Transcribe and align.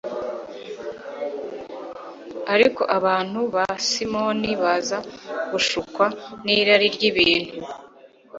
ariko 2.53 2.81
abantu 2.97 3.39
ba 3.53 3.65
simoni 3.87 4.51
baza 4.61 4.97
gushukwa 5.51 6.05
n'irari 6.43 6.87
ry'ibintu 6.95 7.53